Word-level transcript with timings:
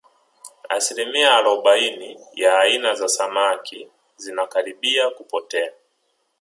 asilimia 0.69 1.31
arobaini 1.37 2.19
ya 2.33 2.59
aina 2.59 2.93
za 2.95 3.07
samaki 3.07 3.87
zinakaribia 4.17 5.09
kupotea 5.09 5.71